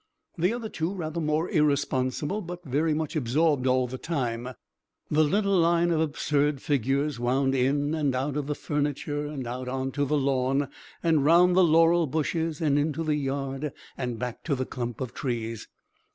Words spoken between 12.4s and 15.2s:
and into the yard, and back to the clump of